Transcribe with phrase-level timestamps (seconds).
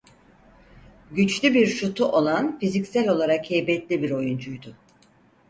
[1.11, 4.75] Güçlü bir şutu olan fiziksel olarak heybetli bir oyuncuydu.